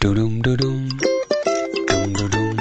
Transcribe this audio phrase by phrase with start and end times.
[0.00, 0.88] 嘟咚嘟咚，
[1.88, 2.56] 咚嘟咚，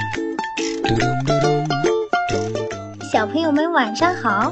[0.81, 2.53] 嘟咚嘟咚，咚
[2.97, 3.09] 咚。
[3.11, 4.51] 小朋友们晚上好，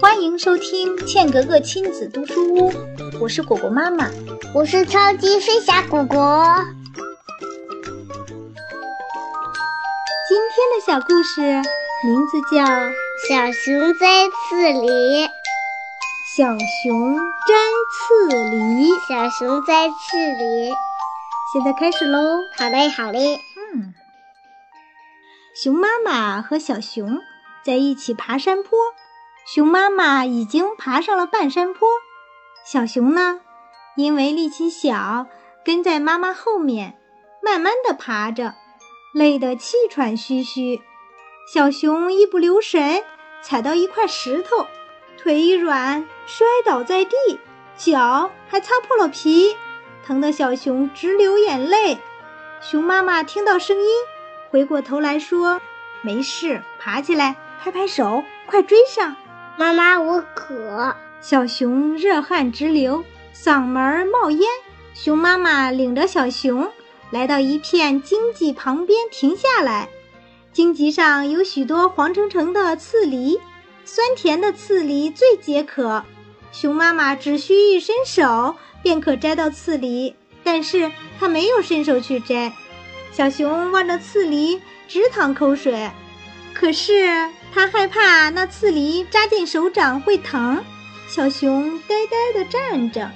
[0.00, 2.72] 欢迎收听茜格格亲子读书屋，
[3.20, 4.08] 我是果果妈妈。
[4.54, 6.56] 我是超级飞侠果果。
[10.28, 12.62] 今天的小故事名字叫
[13.28, 15.26] 《小熊摘刺梨，
[16.36, 16.44] 小
[16.84, 17.18] 熊
[17.48, 17.54] 摘
[17.90, 18.92] 刺梨》。
[19.08, 20.72] 小熊摘刺梨。
[21.52, 22.18] 现在开始喽！
[22.56, 23.38] 好嘞，好嘞。
[23.74, 23.92] 嗯，
[25.54, 27.20] 熊妈妈和小熊
[27.62, 28.78] 在一起爬山坡，
[29.44, 31.86] 熊妈妈已经爬上了半山坡，
[32.64, 33.42] 小熊呢，
[33.96, 35.26] 因为力气小，
[35.62, 36.94] 跟在妈妈后面，
[37.42, 38.54] 慢慢的爬着，
[39.12, 40.80] 累得气喘吁吁。
[41.52, 43.04] 小熊一不留神
[43.42, 44.66] 踩到一块石头，
[45.18, 47.14] 腿一软摔倒在地，
[47.76, 49.54] 脚还擦破了皮。
[50.04, 51.98] 疼得小熊直流眼泪，
[52.60, 53.88] 熊妈妈听到声音，
[54.50, 55.60] 回过头来说
[56.02, 59.14] ：“没事，爬起来，拍拍手，快追上！”
[59.56, 60.96] 妈妈，我渴。
[61.20, 64.40] 小熊热汗直流，嗓门冒烟。
[64.92, 66.72] 熊妈妈领着小熊
[67.10, 69.88] 来到一片荆棘旁边停下来，
[70.52, 73.40] 荆棘上有许多黄澄澄的刺梨，
[73.84, 76.02] 酸甜的刺梨最解渴。
[76.50, 78.56] 熊妈妈只需一伸手。
[78.82, 82.52] 便可摘到刺梨，但是他没有伸手去摘。
[83.12, 85.90] 小熊望着刺梨直淌口水，
[86.54, 90.62] 可是他害怕那刺梨扎进手掌会疼。
[91.08, 93.10] 小熊呆呆地站着。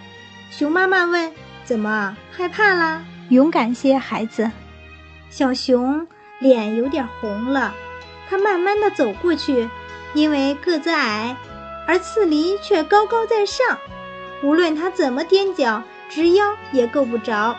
[0.51, 1.33] 熊妈妈问
[1.65, 3.03] ：“怎么害怕啦？
[3.31, 4.51] 勇敢些，孩子。”
[5.29, 6.07] 小熊
[6.39, 7.75] 脸有点红了，
[8.29, 9.69] 他慢慢地走过去，
[10.15, 11.37] 因为个子矮，
[11.87, 13.79] 而刺梨却高高在上。
[14.47, 17.57] 无论他怎么踮脚，直腰也够不着。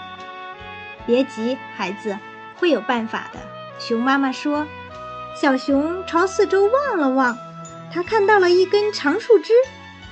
[1.06, 2.18] 别急，孩子，
[2.56, 3.40] 会有办法的。
[3.78, 4.66] 熊妈妈说。
[5.40, 7.38] 小熊朝四周望了望，
[7.94, 9.54] 他看到了一根长树枝，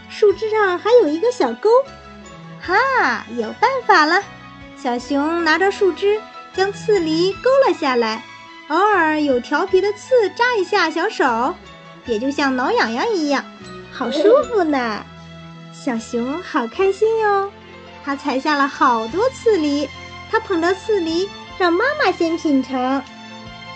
[0.09, 1.69] 树枝上还有一个小沟。
[2.61, 4.22] 哈，有办法了！
[4.75, 6.19] 小熊拿着树枝，
[6.53, 8.22] 将刺梨勾了下来，
[8.67, 11.55] 偶尔有调皮的刺扎一下小手，
[12.05, 13.45] 也就像挠痒痒一样，
[13.94, 15.05] 好舒服呢。
[15.83, 17.51] 小熊好开心哟，
[18.03, 19.87] 它采下了好多刺梨，
[20.31, 23.03] 它捧着刺梨让妈妈先品尝。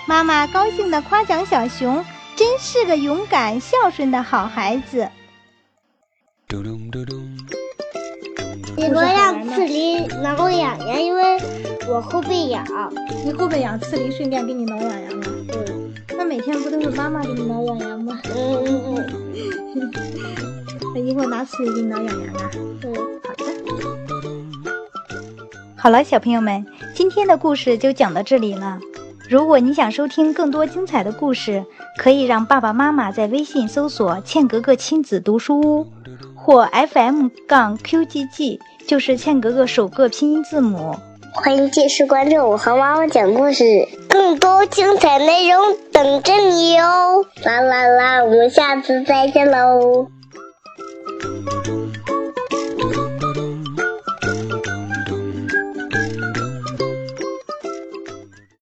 [0.07, 2.03] 妈妈高兴地夸奖小熊，
[2.35, 5.07] 真是个勇敢孝顺的好孩子。
[6.47, 7.37] 嘟咚嘟咚，
[8.75, 11.37] 你不让刺梨挠痒痒，因为
[11.87, 12.66] 我后背痒。
[13.23, 15.25] 你后背痒，刺梨顺便给你挠痒痒吗？
[15.53, 18.19] 嗯，那每天不都是妈妈给你挠痒痒吗？
[18.33, 19.59] 嗯嗯嗯。
[21.19, 22.50] 那一会拿刺梨给你挠痒痒啊？
[22.53, 22.94] 嗯，
[23.24, 23.44] 好的。
[25.75, 26.66] 好了，小朋友们，
[26.96, 28.80] 今天的故事就讲到这里了。
[29.28, 31.66] 如果你想收听更多精彩的故事，
[31.97, 35.88] 可以让爸爸妈妈在微信搜索“茜格格亲子读书屋”
[36.35, 40.96] 或 FM 杠 QGG，就是茜格格首个拼音字母。
[41.34, 43.63] 欢迎继续关注我和妈妈讲故事，
[44.08, 47.25] 更多精彩内容等着你哦！
[47.44, 50.08] 啦啦啦，我们下次再见喽。
[51.19, 51.78] do do do